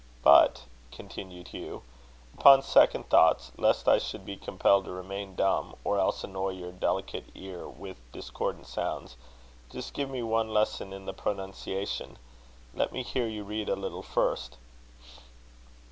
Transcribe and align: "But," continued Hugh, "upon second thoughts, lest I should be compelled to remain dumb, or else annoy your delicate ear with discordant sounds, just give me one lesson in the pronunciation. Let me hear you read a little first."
"But," 0.23 0.63
continued 0.91 1.49
Hugh, 1.49 1.83
"upon 2.35 2.63
second 2.63 3.11
thoughts, 3.11 3.51
lest 3.55 3.87
I 3.87 3.99
should 3.99 4.25
be 4.25 4.35
compelled 4.35 4.85
to 4.85 4.91
remain 4.91 5.35
dumb, 5.35 5.75
or 5.83 5.99
else 5.99 6.23
annoy 6.23 6.53
your 6.53 6.71
delicate 6.71 7.25
ear 7.35 7.67
with 7.69 7.97
discordant 8.11 8.65
sounds, 8.65 9.15
just 9.69 9.93
give 9.93 10.09
me 10.09 10.23
one 10.23 10.51
lesson 10.51 10.91
in 10.91 11.05
the 11.05 11.13
pronunciation. 11.13 12.17
Let 12.73 12.91
me 12.91 13.03
hear 13.03 13.27
you 13.27 13.43
read 13.43 13.69
a 13.69 13.75
little 13.75 14.01
first." 14.01 14.57